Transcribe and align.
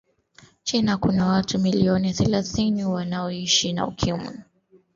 china 0.63 0.97
Kuna 0.97 1.27
watu 1.27 1.59
milioni 1.59 2.13
thalathini 2.13 2.85
wanaoishi 2.85 3.73
na 3.73 3.87
ukimwi 3.87 4.39